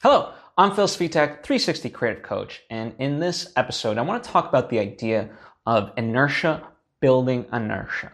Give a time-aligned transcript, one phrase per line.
[0.00, 4.48] Hello, I'm Phil Svitek, 360 Creative Coach, and in this episode, I want to talk
[4.48, 5.28] about the idea
[5.66, 6.62] of inertia
[7.00, 8.12] building inertia.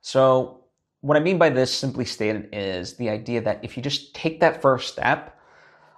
[0.00, 0.64] So,
[1.00, 4.40] what I mean by this, simply stated, is the idea that if you just take
[4.40, 5.38] that first step,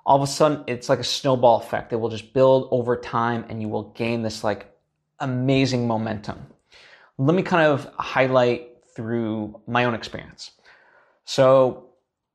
[0.04, 1.94] all of a sudden it's like a snowball effect.
[1.94, 4.76] It will just build over time and you will gain this like
[5.20, 6.46] amazing momentum.
[7.16, 10.50] Let me kind of highlight through my own experience.
[11.24, 11.86] So,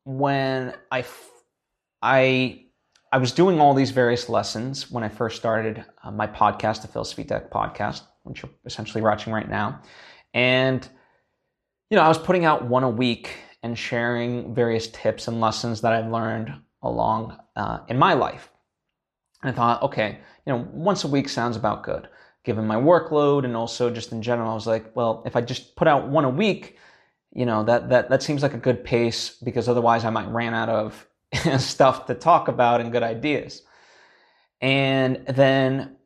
[0.06, 1.04] when I
[2.02, 2.64] I
[3.12, 6.88] I was doing all these various lessons when I first started uh, my podcast, the
[6.88, 9.82] Phil Svitek podcast, which you're essentially watching right now,
[10.34, 10.88] and
[11.90, 13.32] you know I was putting out one a week
[13.64, 18.50] and sharing various tips and lessons that I've learned along uh, in my life.
[19.42, 22.08] And I thought, okay, you know, once a week sounds about good,
[22.44, 24.52] given my workload and also just in general.
[24.52, 26.78] I was like, well, if I just put out one a week,
[27.34, 30.54] you know, that that that seems like a good pace because otherwise I might ran
[30.54, 31.08] out of
[31.58, 33.64] stuff to talk about and good ideas.
[34.62, 35.98] And then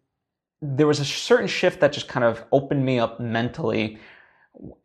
[0.61, 3.97] there was a certain shift that just kind of opened me up mentally.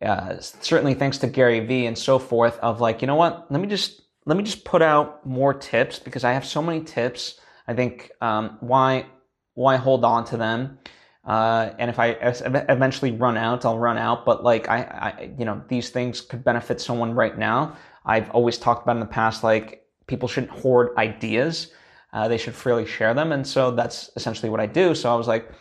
[0.01, 3.51] Uh, certainly thanks to Gary Vee and so forth of like, you know what?
[3.51, 6.81] Let me just let me just put out more tips because I have so many
[6.81, 7.39] tips.
[7.67, 9.05] I think um, why
[9.53, 10.79] why hold on to them?
[11.25, 14.25] Uh, and if I eventually run out, I'll run out.
[14.25, 17.75] But like I, I, you know, these things could benefit someone right now.
[18.05, 21.71] I've always talked about in the past, like people shouldn't hoard ideas.
[22.13, 23.31] Uh, they should freely share them.
[23.31, 24.95] And so that's essentially what I do.
[24.95, 25.51] So I was like,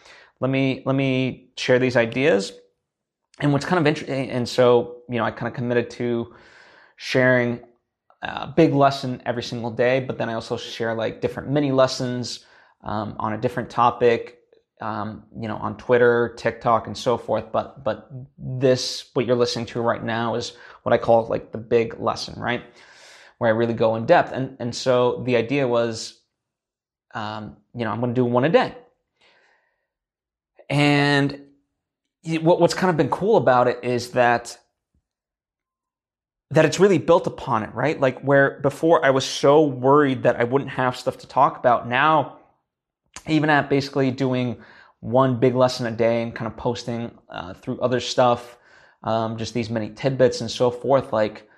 [0.40, 2.52] let me, let me share these ideas.
[3.40, 6.34] And what's kind of interesting, and so, you know, I kind of committed to
[6.96, 7.60] sharing
[8.22, 12.46] a big lesson every single day, but then I also share like different mini lessons
[12.82, 14.38] um, on a different topic,
[14.80, 17.52] um, you know, on Twitter, TikTok, and so forth.
[17.52, 21.58] But but this, what you're listening to right now, is what I call like the
[21.58, 22.62] big lesson, right?
[23.38, 24.32] Where I really go in depth.
[24.32, 26.20] And, and so the idea was,
[27.14, 28.74] um, you know, I'm going to do one a day.
[30.68, 31.40] And
[32.24, 34.58] what, what's kind of been cool about it is that
[36.50, 37.98] that it's really built upon it, right?
[38.00, 41.88] Like where before I was so worried that I wouldn't have stuff to talk about.
[41.88, 42.38] Now,
[43.26, 44.56] even at basically doing
[45.00, 48.58] one big lesson a day and kind of posting uh, through other stuff,
[49.02, 51.48] um, just these many tidbits and so forth, like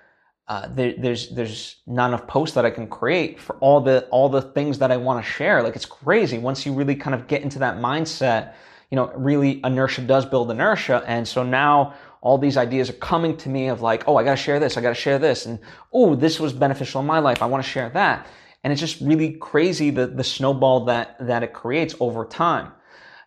[0.49, 4.29] uh, there, there's there's not enough posts that I can create for all the all
[4.29, 5.61] the things that I want to share.
[5.61, 8.55] Like it's crazy once you really kind of get into that mindset.
[8.89, 13.37] You know, really inertia does build inertia, and so now all these ideas are coming
[13.37, 15.45] to me of like, oh, I got to share this, I got to share this,
[15.45, 15.59] and
[15.93, 17.43] oh, this was beneficial in my life.
[17.43, 18.25] I want to share that,
[18.63, 22.71] and it's just really crazy the the snowball that that it creates over time.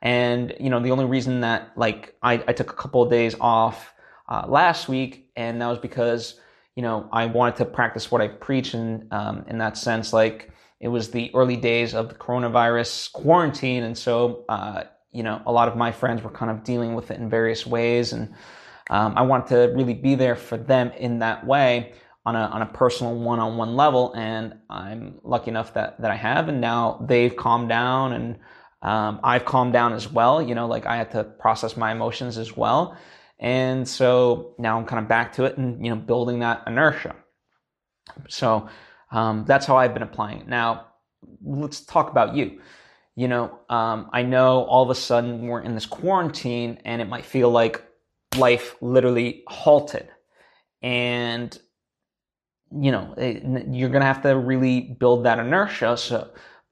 [0.01, 3.37] And you know, the only reason that like I, I took a couple of days
[3.41, 3.95] off
[4.29, 6.41] uh, last week, and that was because
[6.75, 10.13] you know, I wanted to practice what I preach in, um, in that sense.
[10.13, 10.51] Like
[10.81, 13.83] it was the early days of the coronavirus quarantine.
[13.83, 17.11] And so, uh, you know, a lot of my friends were kind of dealing with
[17.11, 18.13] it in various ways.
[18.13, 18.35] And
[18.91, 21.93] um, I wanted to really be there for them in that way
[22.25, 24.15] on a, on a personal one-on-one level.
[24.15, 26.49] And I'm lucky enough that, that I have.
[26.49, 28.39] And now they've calmed down and
[28.81, 30.43] um, I've calmed down as well.
[30.43, 32.97] You know, like I had to process my emotions as well.
[33.43, 37.17] And so now I'm kind of back to it and, you know, building that inertia.
[38.29, 38.69] So
[39.11, 40.49] um, that's how I've been applying it.
[40.49, 40.87] Now,
[41.45, 42.61] let's talk about you.
[43.17, 47.09] You know, um, I know all of a sudden we're in this quarantine and it
[47.09, 47.85] might feel like
[48.37, 50.09] life literally halted.
[50.81, 51.59] And,
[52.71, 56.31] you know, it, you're going to have to really build that inertia so,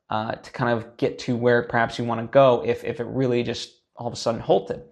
[0.09, 3.07] uh, to kind of get to where perhaps you want to go if, if it
[3.07, 4.83] really just all of a sudden halted.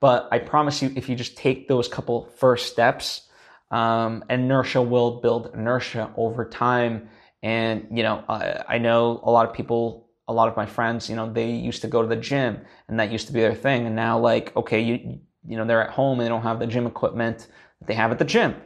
[0.00, 3.28] But I promise you, if you just take those couple first steps,
[3.70, 7.08] um, inertia will build inertia over time.
[7.42, 11.08] And, you know, I, I know a lot of people, a lot of my friends,
[11.08, 13.54] you know, they used to go to the gym and that used to be their
[13.54, 13.86] thing.
[13.86, 16.66] And now, like, okay, you, you know, they're at home and they don't have the
[16.66, 17.46] gym equipment
[17.78, 18.56] that they have at the gym.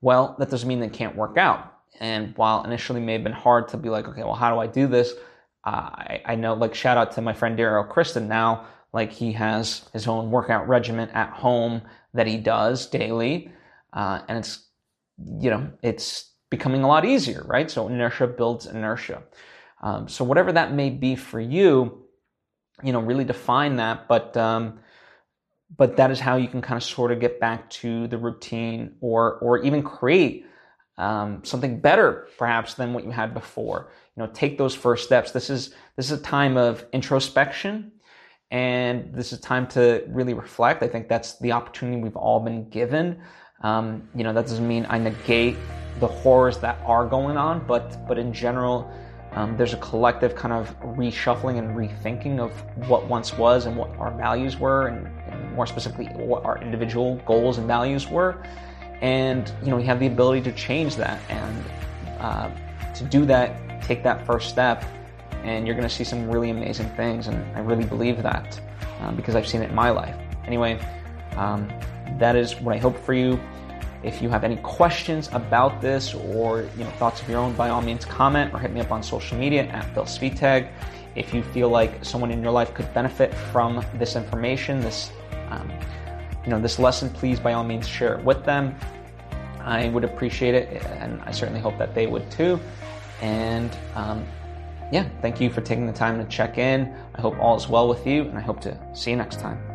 [0.00, 1.72] Well, that doesn't mean they can't work out.
[2.00, 4.66] And while initially may have been hard to be like, okay, well, how do I
[4.66, 5.12] do this?
[5.64, 9.32] Uh, I, I know, like, shout out to my friend Daryl Kristen now like he
[9.32, 11.82] has his own workout regimen at home
[12.14, 13.50] that he does daily.
[13.92, 14.66] Uh, and it's,
[15.40, 17.70] you know, it's becoming a lot easier, right?
[17.70, 19.22] So inertia builds inertia.
[19.82, 22.04] Um, so whatever that may be for you,
[22.82, 24.08] you know, really define that.
[24.08, 24.80] But, um,
[25.74, 28.96] but that is how you can kind of sort of get back to the routine
[29.00, 30.46] or, or even create
[30.98, 33.90] um, something better perhaps than what you had before.
[34.16, 35.30] You know, take those first steps.
[35.30, 37.92] This is, this is a time of introspection
[38.52, 40.84] and this is time to really reflect.
[40.84, 43.18] I think that's the opportunity we've all been given.
[43.62, 45.56] Um, you know, that doesn't mean I negate
[45.98, 48.86] the horrors that are going on, but but in general,
[49.34, 50.64] Um, there's a collective kind of
[50.98, 52.52] reshuffling and rethinking of
[52.90, 57.16] what once was and what our values were, and, and more specifically, what our individual
[57.24, 58.32] goals and values were.
[59.00, 61.56] And you know, we have the ability to change that, and
[62.20, 62.48] uh,
[62.98, 63.48] to do that,
[63.88, 64.84] take that first step,
[65.42, 67.28] and you're going to see some really amazing things.
[67.28, 68.60] And I really believe that
[69.00, 70.16] um, because I've seen it in my life.
[70.46, 70.80] Anyway,
[71.36, 71.68] um,
[72.18, 73.40] that is what I hope for you.
[74.02, 77.68] If you have any questions about this or you know thoughts of your own, by
[77.68, 80.68] all means comment or hit me up on social media at Phil Svitek.
[81.14, 85.12] If you feel like someone in your life could benefit from this information, this
[85.50, 85.70] um,
[86.44, 88.74] you know this lesson, please by all means share it with them.
[89.60, 92.58] I would appreciate it, and I certainly hope that they would too.
[93.20, 94.26] And um,
[94.92, 96.94] yeah, thank you for taking the time to check in.
[97.14, 99.71] I hope all is well with you, and I hope to see you next time.